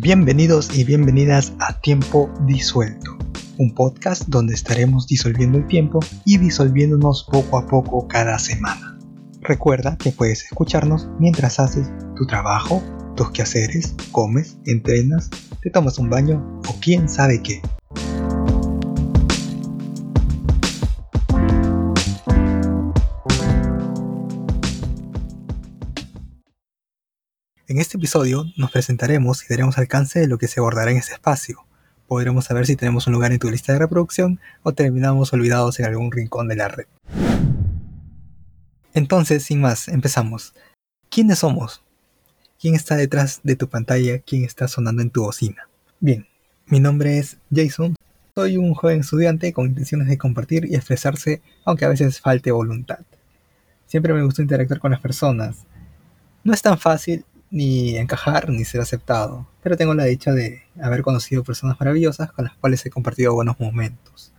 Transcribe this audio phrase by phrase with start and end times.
[0.00, 3.18] Bienvenidos y bienvenidas a Tiempo Disuelto,
[3.58, 8.96] un podcast donde estaremos disolviendo el tiempo y disolviéndonos poco a poco cada semana.
[9.40, 12.80] Recuerda que puedes escucharnos mientras haces tu trabajo,
[13.16, 15.30] tus quehaceres, comes, entrenas,
[15.62, 17.60] te tomas un baño o quién sabe qué.
[27.70, 31.12] En este episodio nos presentaremos y daremos alcance de lo que se abordará en este
[31.12, 31.66] espacio.
[32.06, 35.84] Podremos saber si tenemos un lugar en tu lista de reproducción o terminamos olvidados en
[35.84, 36.86] algún rincón de la red.
[38.94, 40.54] Entonces, sin más, empezamos.
[41.10, 41.82] ¿Quiénes somos?
[42.58, 44.18] ¿Quién está detrás de tu pantalla?
[44.20, 45.68] ¿Quién está sonando en tu bocina?
[46.00, 46.26] Bien,
[46.68, 47.96] mi nombre es Jason.
[48.34, 53.00] Soy un joven estudiante con intenciones de compartir y expresarse, aunque a veces falte voluntad.
[53.86, 55.66] Siempre me gusta interactuar con las personas.
[56.44, 61.02] No es tan fácil ni encajar ni ser aceptado, pero tengo la dicha de haber
[61.02, 64.32] conocido personas maravillosas con las cuales he compartido buenos momentos.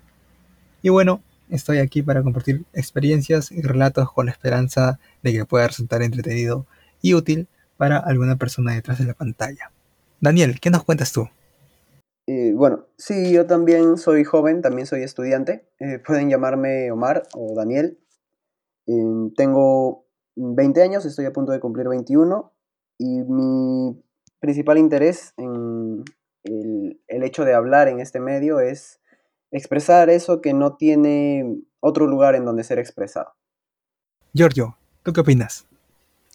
[0.82, 5.68] Y bueno, estoy aquí para compartir experiencias y relatos con la esperanza de que pueda
[5.68, 6.66] resultar entretenido
[7.02, 9.72] y útil para alguna persona detrás de la pantalla.
[10.22, 11.28] Daniel, ¿qué nos cuentas tú?
[12.28, 15.68] Eh, bueno, sí, yo también soy joven, también soy estudiante.
[15.80, 17.98] Eh, pueden llamarme Omar o Daniel.
[18.86, 22.54] Eh, tengo 20 años, estoy a punto de cumplir 21
[23.00, 23.98] y mi
[24.40, 26.04] principal interés en
[26.44, 29.00] el, hecho de hablar en este medio es
[29.52, 33.34] expresar eso que no tiene otro lugar en donde ser expresado.
[34.34, 35.66] Giorgio, ¿tú qué opinas?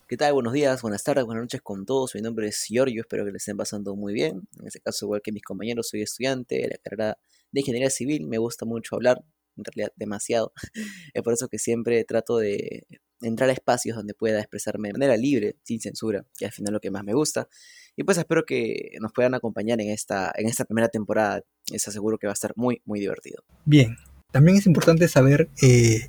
[0.09, 0.33] ¿Qué tal?
[0.33, 2.15] Buenos días, buenas tardes, buenas noches con todos.
[2.15, 4.49] Mi nombre es Giorgio, espero que les estén pasando muy bien.
[4.59, 7.19] En este caso, igual que mis compañeros, soy estudiante de la carrera
[7.53, 8.27] de Ingeniería Civil.
[8.27, 9.23] Me gusta mucho hablar,
[9.57, 10.53] en realidad demasiado.
[11.15, 12.87] es por eso que siempre trato de
[13.27, 16.75] entrar a espacios donde pueda expresarme de manera libre, sin censura, que al final es
[16.75, 17.49] lo que más me gusta.
[17.97, 21.43] Y pues espero que nos puedan acompañar en esta, en esta primera temporada.
[21.71, 23.43] Les aseguro que va a estar muy, muy divertido.
[23.65, 23.97] Bien,
[24.33, 26.09] también es importante saber eh,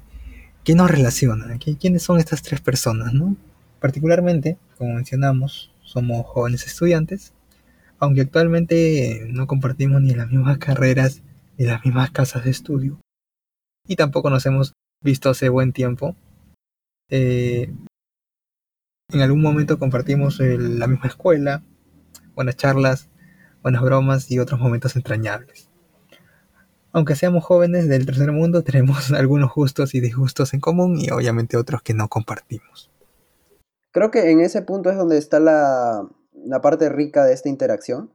[0.63, 3.37] qué nos relaciona, quiénes son estas tres personas, ¿no?
[3.79, 7.33] Particularmente, como mencionamos, somos jóvenes estudiantes,
[7.99, 11.21] aunque actualmente no compartimos ni las mismas carreras
[11.57, 12.99] ni las mismas casas de estudio.
[13.87, 16.15] Y tampoco nos hemos visto hace buen tiempo,
[17.09, 17.73] eh,
[19.09, 21.63] en algún momento compartimos la misma escuela,
[22.33, 23.09] buenas charlas,
[23.61, 25.69] buenas bromas y otros momentos entrañables.
[26.91, 31.57] Aunque seamos jóvenes del tercer mundo, tenemos algunos gustos y disgustos en común y obviamente
[31.57, 32.91] otros que no compartimos.
[33.91, 38.11] Creo que en ese punto es donde está la, la parte rica de esta interacción.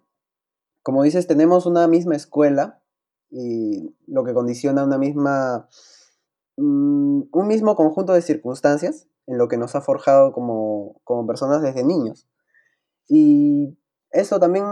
[0.83, 2.83] Como dices, tenemos una misma escuela
[3.31, 5.69] y lo que condiciona una misma
[6.63, 11.85] Mm, un mismo conjunto de circunstancias en lo que nos ha forjado como, personas desde
[11.85, 12.29] niños.
[13.09, 13.79] Y
[14.11, 14.65] eso también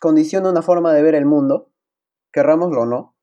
[0.00, 1.72] condiciona una forma de ver el mundo,
[2.32, 3.16] querrámoslo o no.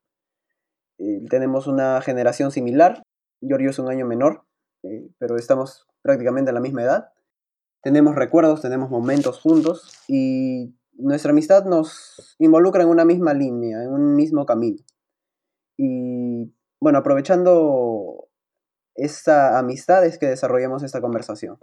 [0.98, 3.04] Eh, tenemos una generación similar,
[3.40, 4.44] Giorgio es un año menor,
[4.84, 7.14] eh, pero estamos prácticamente a la misma edad.
[7.82, 13.94] Tenemos recuerdos, tenemos momentos juntos y nuestra amistad nos involucra en una misma línea, en
[13.94, 14.84] un mismo camino.
[15.78, 17.99] Y bueno, aprovechando
[19.00, 21.58] esta amistad es que desarrollamos esta conversación.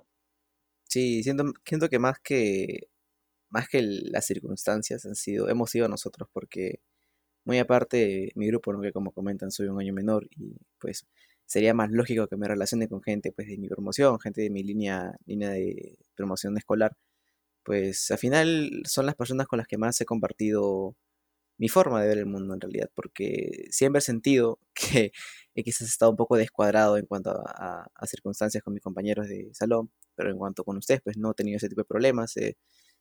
[0.84, 2.88] Sí, siento, siento que más que
[3.50, 6.80] más que las circunstancias han sido, hemos sido nosotros, porque
[7.44, 8.80] muy aparte, mi grupo, ¿no?
[8.92, 11.06] como comentan, soy un año menor y pues
[11.47, 14.62] sería más lógico que me relacione con gente pues de mi promoción, gente de mi
[14.64, 16.97] línea, línea de promoción escolar,
[17.64, 20.97] pues al final son las personas con las que más he compartido
[21.59, 25.12] mi forma de ver el mundo en realidad, porque siempre he sentido que
[25.55, 29.91] quizás he estado un poco descuadrado en cuanto a, circunstancias con mis compañeros de salón,
[30.15, 32.37] pero en cuanto con ustedes, pues no he tenido ese tipo de problemas.
[32.37, 32.56] Eh,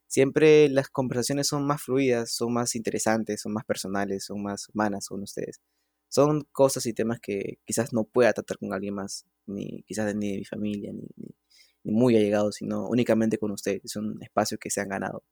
[0.07, 5.07] siempre las conversaciones son más fluidas, son más interesantes, son más personales, son más humanas
[5.09, 5.61] con ustedes.
[6.09, 10.31] Son cosas y temas que quizás no pueda tratar con alguien más, ni quizás ni
[10.31, 11.35] de mi familia, ni, ni,
[11.83, 13.81] ni muy allegados, sino únicamente con ustedes.
[13.85, 15.23] Es un espacio que se han ganado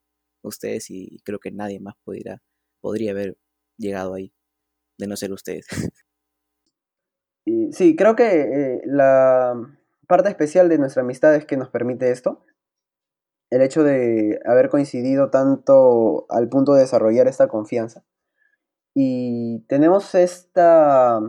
[0.42, 2.42] ustedes y creo que nadie más podría
[2.84, 3.38] podría haber
[3.78, 4.34] llegado ahí,
[5.00, 5.66] de no ser ustedes.
[7.74, 9.54] Sí, creo que eh, la
[10.08, 12.42] parte especial de nuestra amistad es que nos permite esto.
[13.50, 18.06] El hecho de haber coincidido tanto al punto de desarrollar esta confianza.
[18.96, 21.20] Y tenemos esta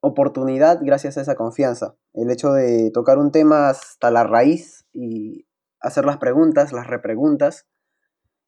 [0.00, 1.96] oportunidad gracias a esa confianza.
[2.14, 5.46] El hecho de tocar un tema hasta la raíz y
[5.80, 7.66] hacer las preguntas, las repreguntas,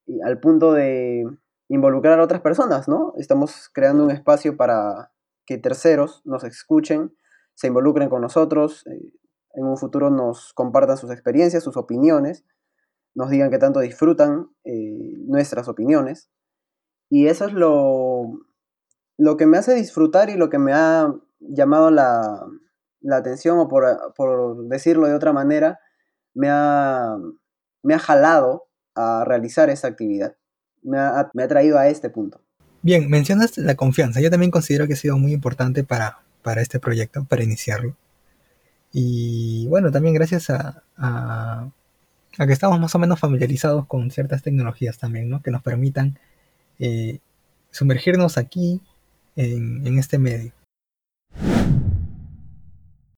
[0.07, 1.25] y al punto de
[1.71, 3.15] involucrar a otras personas, ¿no?
[3.17, 5.13] Estamos creando un espacio para
[5.47, 7.15] que terceros nos escuchen,
[7.55, 9.13] se involucren con nosotros, eh,
[9.55, 12.45] en un futuro nos compartan sus experiencias, sus opiniones,
[13.15, 16.29] nos digan qué tanto disfrutan eh, nuestras opiniones.
[17.09, 18.33] Y eso es lo,
[19.17, 22.47] lo que me hace disfrutar y lo que me ha llamado la,
[23.13, 25.79] atención, o por, decirlo de otra manera,
[26.35, 27.17] me ha,
[27.83, 30.37] me ha jalado a realizar esa actividad.
[30.83, 32.41] Me ha, traído a este punto.
[32.83, 34.21] Bien, mencionas la confianza.
[34.21, 37.97] Yo también considero que ha sido muy importante para, para este proyecto, para iniciarlo.
[38.93, 41.71] Y bueno, también gracias a, a,
[42.37, 45.43] que estamos más o menos familiarizados con ciertas tecnologías también, ¿no?
[45.43, 46.19] Que nos permitan
[46.79, 47.21] eh,
[47.71, 48.81] sumergirnos aquí
[49.37, 50.53] en, en, este medio.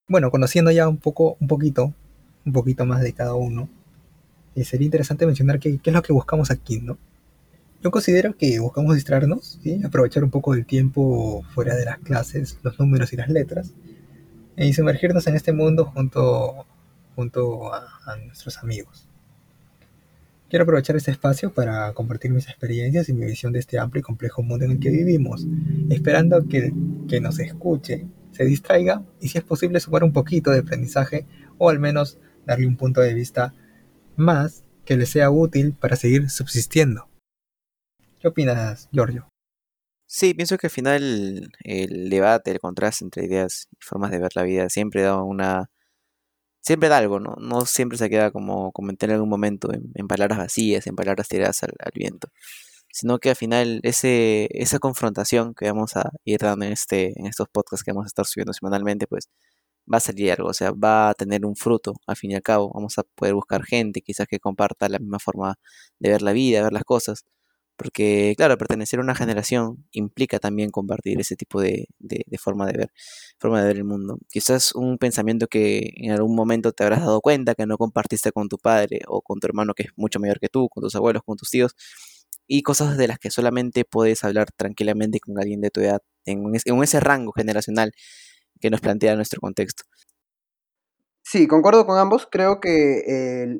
[0.08, 1.94] Bueno, conociendo ya un poco, un poquito,
[2.44, 3.68] un poquito más de cada uno,
[4.54, 6.98] eh, sería interesante mencionar qué, qué es lo que buscamos aquí, ¿no?
[7.82, 12.78] Yo considero que buscamos distraernos, aprovechar un poco del tiempo fuera de las clases, los
[12.78, 13.72] números y las letras,
[14.56, 16.64] y sumergirnos en este mundo junto,
[17.16, 19.08] junto a, nuestros amigos.
[20.48, 24.02] Quiero aprovechar este espacio para compartir mis experiencias y mi visión de este amplio y
[24.02, 25.46] complejo mundo en el que vivimos,
[25.90, 26.72] esperando que
[27.08, 31.26] que nos escuche se distraiga y si es posible sumar un poquito de aprendizaje
[31.58, 33.54] o al menos darle un punto de vista
[34.16, 37.11] más que le sea útil para seguir subsistiendo.
[38.22, 39.28] ¿Qué opinas, Giorgio?
[40.06, 44.30] Sí, pienso que al final el debate, el contraste entre ideas y formas de ver
[44.36, 45.70] la vida siempre da una...
[46.60, 47.34] Siempre da algo, ¿no?
[47.40, 51.64] No siempre se queda como comenté en algún momento en, palabras vacías, en palabras tiradas
[51.64, 52.28] al, viento.
[52.92, 57.26] Sino que al final ese, esa confrontación que vamos a ir dando en, este, en
[57.26, 59.28] estos podcasts que vamos a estar subiendo semanalmente, pues
[59.92, 62.42] va a salir algo, o sea, va a tener un fruto al fin y al
[62.42, 62.70] cabo.
[62.74, 65.56] Vamos a poder buscar gente quizás que comparta la misma forma
[66.00, 67.24] de ver la vida, ver las cosas
[67.82, 71.88] porque, claro, pertenecer a una generación implica también compartir ese tipo de,
[72.38, 72.92] forma de ver,
[73.40, 74.18] forma de ver el mundo.
[74.30, 78.48] Quizás un pensamiento que en algún momento te habrás dado cuenta que no compartiste con
[78.48, 81.24] tu padre o con tu hermano que es mucho mayor que tú, con tus abuelos,
[81.26, 81.74] con tus tíos,
[82.46, 86.54] y cosas de las que solamente puedes hablar tranquilamente con alguien de tu edad, en,
[86.54, 87.90] ese rango generacional
[88.60, 89.82] que nos plantea nuestro contexto.
[91.24, 92.28] Sí, concuerdo con ambos.
[92.30, 93.58] Creo que eh,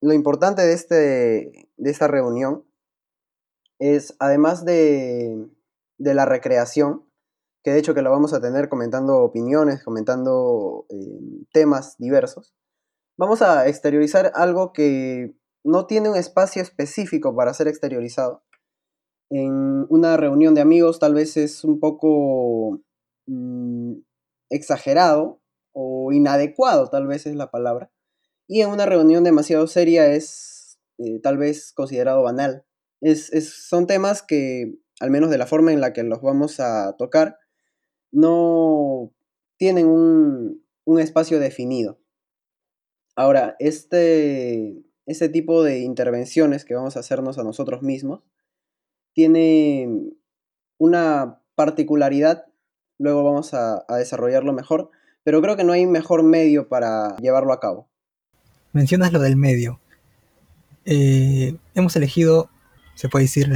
[0.00, 2.64] lo importante de, este, de esta reunión
[3.82, 5.48] es, además de,
[5.98, 7.04] la recreación,
[7.64, 12.54] que de hecho que lo vamos a tener comentando opiniones, comentando eh, temas diversos,
[13.18, 15.34] vamos a exteriorizar algo que
[15.64, 18.44] no tiene un espacio específico para ser exteriorizado.
[19.30, 22.80] En una reunión de amigos tal vez es un poco
[23.26, 23.94] mm,
[24.50, 25.40] exagerado
[25.72, 27.90] o inadecuado, tal vez es la palabra.
[28.46, 32.64] Y en una reunión demasiado seria es eh, tal vez considerado banal
[33.02, 37.38] son temas que, al menos de la forma en la que los vamos a tocar,
[38.12, 39.12] no
[39.56, 40.62] tienen un,
[41.00, 41.98] espacio definido.
[43.16, 48.22] Ahora, este, este tipo de intervenciones que vamos a hacernos a nosotros mismos
[49.14, 49.88] tiene
[50.78, 52.46] una particularidad,
[52.98, 54.90] luego vamos a, desarrollarlo mejor,
[55.24, 57.88] pero creo que no hay mejor medio para llevarlo a cabo.
[58.72, 59.80] Mencionas lo del medio.
[60.84, 62.50] Eh, hemos elegido
[62.94, 63.50] se puede decir,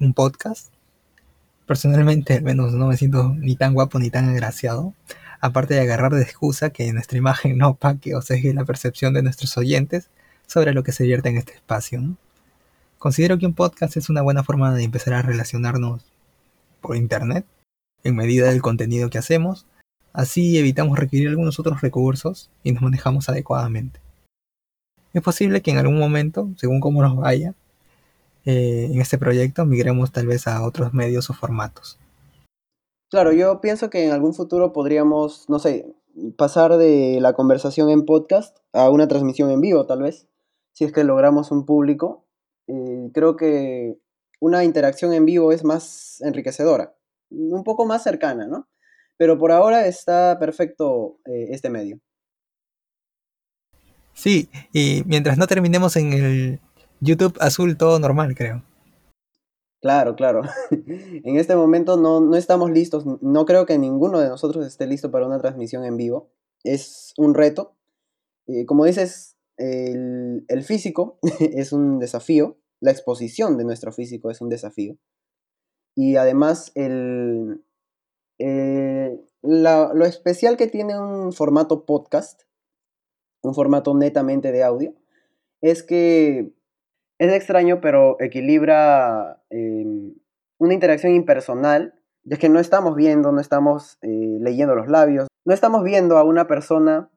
[0.00, 0.72] un podcast.
[1.66, 4.94] Personalmente, al menos no me siento ni tan guapo ni tan agraciado.
[5.40, 9.22] Aparte de agarrar de excusa que nuestra imagen no opaque o segue la percepción de
[9.22, 10.10] nuestros oyentes
[10.46, 12.16] sobre lo que se vierte en este espacio.
[12.98, 16.04] Considero que un podcast es una buena forma de empezar a relacionarnos
[16.80, 17.46] por internet,
[18.02, 19.66] en medida del contenido que hacemos.
[20.12, 24.00] Así evitamos requerir algunos otros recursos y nos manejamos adecuadamente.
[25.12, 27.54] Es posible que en algún momento, según cómo nos vaya,
[28.44, 31.98] eh, en este proyecto migremos tal vez a otros medios o formatos.
[33.10, 35.86] Claro, yo pienso que en algún futuro podríamos, no sé,
[36.36, 40.26] pasar de la conversación en podcast a una transmisión en vivo, tal vez,
[40.72, 42.24] si es que logramos un público.
[42.66, 43.98] Eh, creo que
[44.40, 46.94] una interacción en vivo es más enriquecedora,
[47.30, 48.68] un poco más cercana, ¿no?
[49.16, 52.00] Pero por ahora está perfecto eh, este medio.
[54.12, 56.60] Sí, y mientras no terminemos en el
[57.04, 58.62] YouTube azul todo normal, creo.
[59.84, 60.40] Claro, claro.
[60.70, 63.04] en este momento no, estamos listos.
[63.20, 66.30] No creo que ninguno de nosotros esté listo para una transmisión en vivo.
[66.62, 67.76] Es un reto.
[68.46, 72.56] Eh, como dices, el, físico es un desafío.
[72.80, 74.96] La exposición de nuestro físico es un desafío.
[75.94, 77.62] Y además, el,
[78.38, 82.44] eh, lo especial que tiene un formato podcast,
[83.42, 84.94] un formato netamente de audio,
[85.60, 86.54] es que
[87.18, 90.14] es extraño, pero equilibra em,
[90.58, 91.94] una interacción impersonal,
[92.24, 96.24] ya que no estamos viendo, no estamos eh, leyendo los labios, no estamos viendo a
[96.24, 97.10] una persona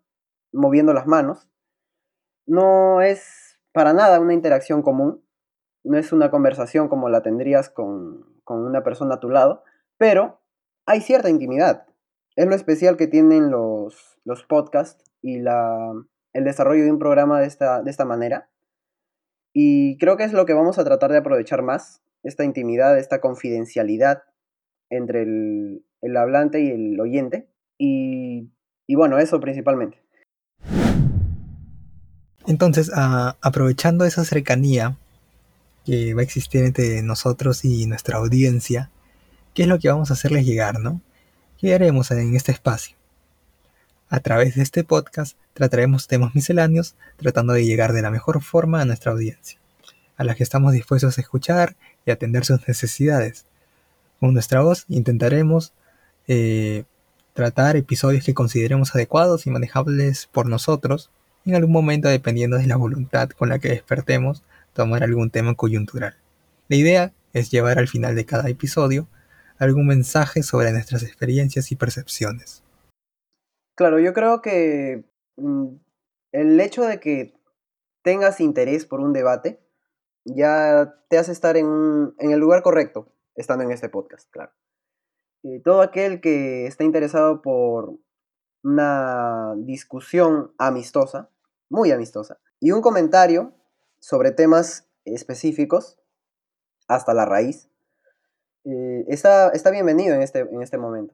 [0.51, 1.49] moviendo las manos.
[2.45, 5.23] No es para nada una interacción común,
[5.83, 9.63] no es una conversación como la tendrías con, con una persona a tu lado,
[9.97, 10.41] pero
[10.85, 11.85] hay cierta intimidad.
[12.35, 15.93] Es lo especial que tienen los, los podcasts y la,
[16.33, 18.49] el desarrollo de un programa de esta, de esta manera.
[19.53, 23.21] Y creo que es lo que vamos a tratar de aprovechar más, esta intimidad, esta
[23.21, 24.23] confidencialidad
[24.89, 25.83] entre el,
[26.17, 27.47] hablante y el oyente.
[27.77, 28.49] Y,
[28.89, 30.01] bueno, eso principalmente.
[32.45, 34.97] Entonces, aprovechando esa cercanía
[35.85, 38.89] que va a existir entre nosotros y nuestra audiencia,
[39.53, 41.01] ¿qué es lo que vamos a hacerles llegar, no?
[41.57, 42.96] ¿Qué haremos en este espacio?
[44.09, 48.79] A través de este podcast trataremos temas misceláneos tratando de llegar de la mejor forma
[48.79, 49.59] a nuestra audiencia,
[50.15, 53.45] a la que estamos dispuestos a escuchar y atender sus necesidades.
[54.21, 55.73] Con nuestra voz intentaremos
[56.29, 56.85] eh,
[57.33, 61.09] tratar episodios que consideremos adecuados y manejables por nosotros
[61.45, 64.41] en algún momento dependiendo de la voluntad con la que despertemos
[64.73, 66.15] tomar algún tema coyuntural.
[66.69, 69.05] La idea es llevar al final de cada episodio
[69.59, 72.63] algún mensaje sobre nuestras experiencias y percepciones.
[73.77, 75.05] Claro, yo creo que
[75.35, 75.75] mm,
[76.31, 77.39] el hecho de que
[78.01, 79.61] tengas interés por un debate
[80.25, 84.51] ya te hace estar en, el lugar correcto, estando en este podcast, claro.
[85.43, 87.99] Y todo aquel que está interesado por
[88.63, 91.29] una discusión amistosa
[91.69, 92.39] muy amistosa.
[92.59, 93.53] Y un comentario
[93.99, 95.99] sobre temas específicos,
[96.87, 97.69] hasta la raíz,
[98.65, 101.13] eh, está, está, bienvenido en este, en este momento.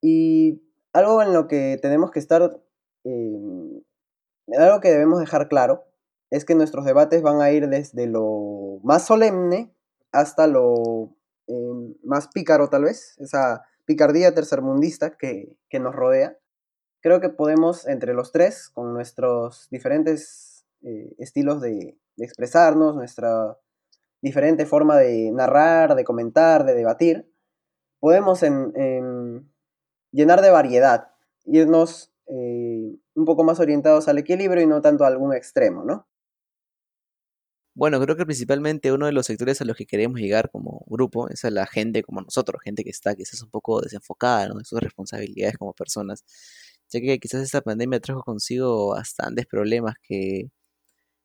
[0.00, 0.62] Y
[0.96, 2.60] algo en lo que tenemos que estar,
[3.04, 3.82] eh,
[4.58, 5.84] algo que debemos dejar claro,
[6.30, 9.74] es que nuestros debates van a ir desde lo más solemne
[10.12, 11.14] hasta lo
[11.48, 16.38] eh, más pícaro tal vez, esa picardía tercermundista que, que nos rodea.
[17.00, 23.58] Creo que podemos entre los tres, con nuestros diferentes eh, estilos de, expresarnos, nuestra
[24.22, 27.30] diferente forma de narrar, de comentar, de debatir,
[28.00, 29.52] podemos en,
[30.16, 31.08] llenar de variedad,
[31.44, 36.08] irnos eh, un poco más orientados al equilibrio y no tanto a algún extremo, ¿no?
[37.74, 41.28] Bueno, creo que principalmente uno de los sectores a los que queremos llegar como grupo
[41.28, 44.54] es a la gente como nosotros, gente que está quizás un poco desenfocada ¿no?
[44.54, 46.24] de sus responsabilidades como personas
[46.90, 50.50] ya que quizás esta pandemia trajo consigo bastantes problemas que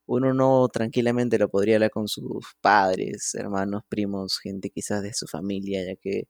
[0.08, 5.28] uno no tranquilamente lo podría hablar con sus padres, hermanos, primos, gente quizás de su
[5.28, 6.28] familia, ya que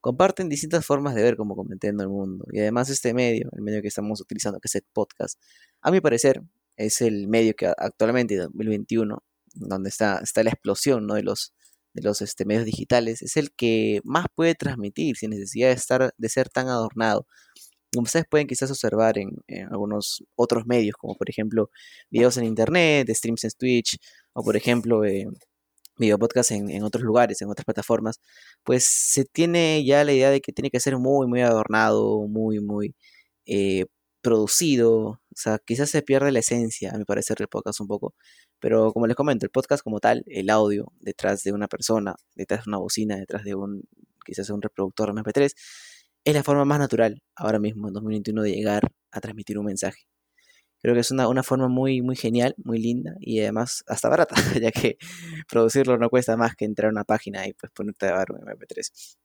[0.00, 2.44] comparten distintas formas de ver como comenté en el mundo.
[2.52, 5.40] Y además este medio, el medio que estamos utilizando, que es el podcast,
[5.82, 6.42] a mi parecer
[6.76, 9.22] es el medio que actualmente, en 2021,
[9.54, 11.14] donde está, está la explosión ¿no?
[11.14, 11.52] de los,
[11.94, 16.14] de los este, medios digitales, es el que más puede transmitir sin necesidad de, estar,
[16.16, 17.26] de ser tan adornado
[17.92, 19.30] como ustedes pueden quizás observar en,
[19.70, 21.70] algunos otros medios, como por ejemplo
[22.10, 23.98] videos en internet, streams en Twitch,
[24.34, 25.26] o por ejemplo eh,
[25.98, 28.20] video podcast en, otros lugares, en otras plataformas,
[28.64, 32.60] pues se tiene ya la idea de que tiene que ser muy, muy adornado, muy,
[32.60, 32.94] muy
[33.46, 33.86] eh,
[34.22, 38.14] producido, o sea, quizás se pierde la esencia, a mi parecer, del podcast un poco,
[38.60, 42.64] pero como les comento, el podcast como tal, el audio detrás de una persona, detrás
[42.64, 43.82] de una bocina, detrás de un,
[44.24, 45.52] quizás un reproductor MP3,
[46.24, 50.00] es la forma más natural ahora mismo, en 2021, de llegar a transmitir un mensaje.
[50.80, 54.36] Creo que es una, una, forma muy, muy genial, muy linda y además hasta barata,
[54.62, 54.96] ya que
[55.48, 58.40] producirlo no cuesta más que entrar a una página y pues ponerte a grabar un
[58.40, 59.16] MP3.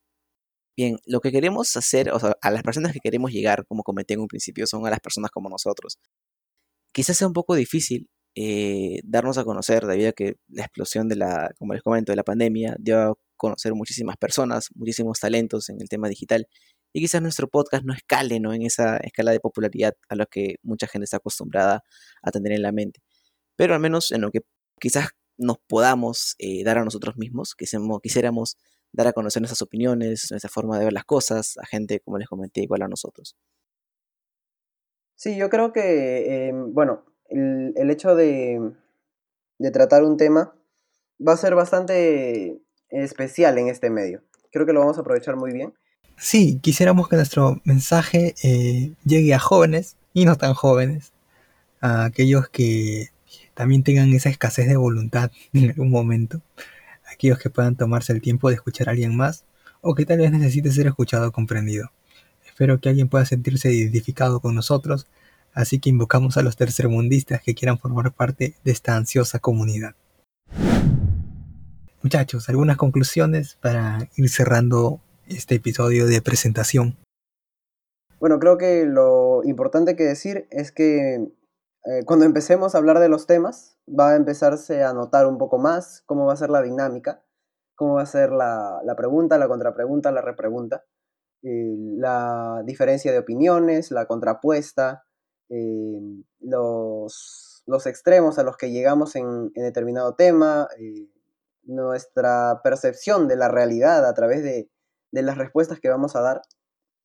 [0.76, 4.14] Bien, lo que queremos hacer, o sea, a las personas que queremos llegar, como comenté
[4.14, 5.98] en un principio, son a las personas como nosotros.
[6.92, 11.16] Quizás sea un poco difícil eh, darnos a conocer debido a que la explosión de
[11.16, 15.80] la, como les comento, de la pandemia dio a conocer muchísimas personas, muchísimos talentos en
[15.80, 16.48] el tema digital
[16.94, 18.54] y quizás nuestro podcast no escale ¿no?
[18.54, 21.82] en esa escala de popularidad a lo que mucha gente está acostumbrada
[22.22, 23.00] a tener en la mente.
[23.56, 24.42] Pero al menos en lo que
[24.78, 28.58] quizás nos podamos eh, dar a nosotros mismos, quisiéramos, quisiéramos
[28.92, 32.28] dar a conocer nuestras opiniones, nuestra forma de ver las cosas a gente, como les
[32.28, 33.36] comenté, igual a nosotros.
[35.16, 38.72] Sí, yo creo que, em, bueno, el, hecho de,
[39.58, 40.54] de tratar un tema
[41.26, 42.60] va a ser bastante
[42.90, 44.22] especial en este medio.
[44.52, 45.74] Creo que lo vamos a aprovechar muy bien
[46.16, 51.12] Sí, quisiéramos que nuestro mensaje eh, llegue a jóvenes y no tan jóvenes,
[51.80, 53.10] a aquellos que
[53.54, 56.40] también tengan esa escasez de voluntad en algún momento,
[57.12, 59.44] aquellos que puedan tomarse el tiempo de escuchar a alguien más
[59.80, 61.92] o que tal vez necesite ser escuchado o comprendido.
[62.46, 65.06] Espero que alguien pueda sentirse identificado con nosotros,
[65.52, 69.94] así que invocamos a los tercermundistas que quieran formar parte de esta ansiosa comunidad.
[72.02, 76.96] Muchachos, algunas conclusiones para ir cerrando este episodio de presentación?
[78.20, 83.08] Bueno, creo que lo importante que decir es que eh, cuando empecemos a hablar de
[83.08, 86.62] los temas, va a empezarse a notar un poco más cómo va a ser la
[86.62, 87.22] dinámica,
[87.74, 90.84] cómo va a ser la, pregunta, la contrapregunta, la repregunta,
[91.42, 95.04] eh, la diferencia de opiniones, la contrapuesta,
[95.50, 96.00] eh,
[96.40, 100.68] los, los, extremos a los que llegamos en, determinado tema,
[101.64, 104.70] nuestra percepción de la realidad a través de,
[105.14, 106.42] de las respuestas que vamos a dar.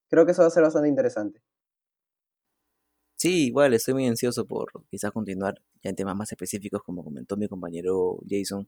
[0.09, 1.41] Creo que eso va a ser bastante interesante.
[3.15, 7.37] Sí, igual estoy muy ansioso por quizás continuar ya en temas más específicos, como comentó
[7.37, 8.67] mi compañero Jason.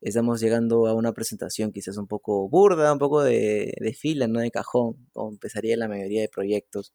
[0.00, 4.40] Estamos llegando a una presentación quizás un poco burda, un poco de, de fila, no
[4.40, 6.92] de cajón, como empezaría la mayoría de proyectos.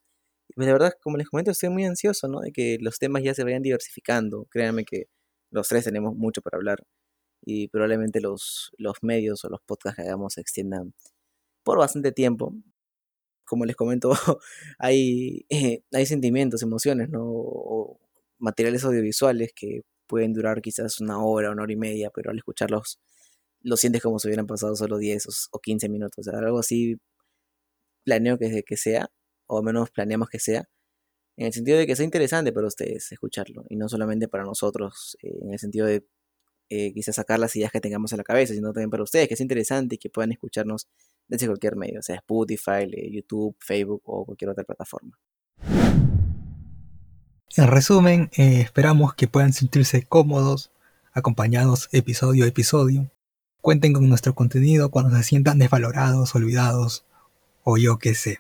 [0.55, 2.41] Pues, de verdad, como les comento, estoy muy ansioso, ¿no?
[2.41, 4.45] De que los temas ya se vayan diversificando.
[4.51, 5.05] Créanme que
[5.51, 6.83] los tres tenemos mucho para hablar
[7.43, 10.93] y probablemente los, los medios o los podcasts que hagamos se extiendan
[11.69, 12.51] por bastante tiempo
[13.45, 14.09] como les comento,
[14.79, 17.21] hay, eh, hay sentimientos, emociones, ¿no?
[17.23, 17.99] O
[18.39, 22.99] materiales audiovisuales que pueden durar quizás una hora, una hora y media, pero al escucharlos
[23.61, 26.27] lo sientes como si hubieran pasado solo 10 o 15 minutos.
[26.27, 26.97] O algo así
[28.03, 29.11] planeo que, que sea,
[29.45, 30.67] o al menos planeamos que sea,
[31.37, 35.17] en el sentido de que sea interesante para ustedes escucharlo, y no solamente para nosotros,
[35.21, 36.03] eh, en el sentido de
[36.69, 39.33] eh, quizás sacar las ideas que tengamos en la cabeza, sino también para ustedes, que
[39.35, 40.87] es interesante y que puedan escucharnos
[41.29, 45.17] desde cualquier medio, sea Spotify, YouTube, Facebook o cualquier otra plataforma.
[47.55, 50.71] En resumen, eh, esperamos que puedan sentirse cómodos,
[51.13, 53.09] acompañados episodio a episodio.
[53.61, 57.05] Cuenten con nuestro contenido cuando se sientan desvalorados, olvidados
[57.63, 58.39] o yo qué sé.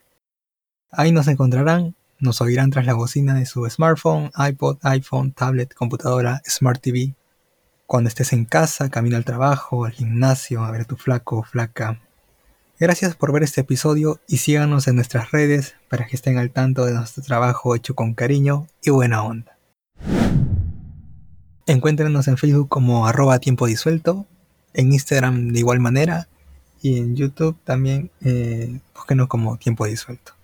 [0.91, 6.41] Ahí nos encontrarán, nos oirán tras la bocina de su smartphone, iPod, iPhone, tablet, computadora,
[6.45, 7.15] Smart TV
[7.89, 11.43] cuando estés en casa, camino al trabajo, al gimnasio, a ver a tu flaco o
[11.43, 11.99] flaca.
[12.81, 16.85] Gracias por ver este episodio y síganos en nuestras redes para que estén al tanto
[16.85, 19.57] de nuestro trabajo hecho con cariño y buena onda.
[21.67, 24.25] Encuéntrenos en Facebook como arroba tiempo disuelto,
[24.73, 26.29] en Instagram de igual manera
[26.81, 30.38] y en YouTube también eh, búsquenos como tiempo disuelto.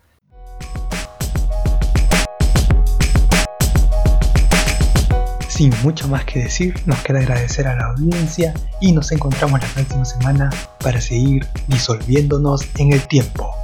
[5.55, 9.67] Sin mucho más que decir, nos queda agradecer a la audiencia y nos encontramos la
[9.69, 10.49] próxima semana
[10.81, 13.55] para seguir disolviéndonos en el tiempo.